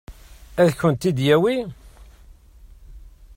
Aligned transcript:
Ad 0.61 0.69
kent-ten-id-yawi? 0.79 1.55